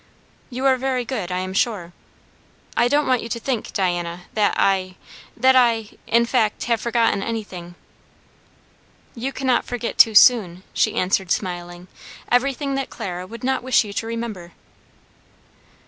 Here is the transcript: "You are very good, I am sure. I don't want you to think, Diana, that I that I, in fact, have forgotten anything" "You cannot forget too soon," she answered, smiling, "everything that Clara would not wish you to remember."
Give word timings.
"You 0.49 0.65
are 0.65 0.77
very 0.77 1.05
good, 1.05 1.31
I 1.31 1.37
am 1.41 1.53
sure. 1.53 1.93
I 2.75 2.87
don't 2.87 3.05
want 3.05 3.21
you 3.21 3.29
to 3.29 3.39
think, 3.39 3.71
Diana, 3.71 4.23
that 4.33 4.55
I 4.57 4.95
that 5.37 5.55
I, 5.55 5.89
in 6.07 6.25
fact, 6.25 6.63
have 6.63 6.81
forgotten 6.81 7.21
anything" 7.21 7.75
"You 9.13 9.31
cannot 9.31 9.63
forget 9.65 9.99
too 9.99 10.15
soon," 10.15 10.63
she 10.73 10.95
answered, 10.95 11.29
smiling, 11.29 11.87
"everything 12.31 12.73
that 12.73 12.89
Clara 12.89 13.27
would 13.27 13.43
not 13.43 13.61
wish 13.61 13.83
you 13.83 13.93
to 13.93 14.07
remember." 14.07 14.53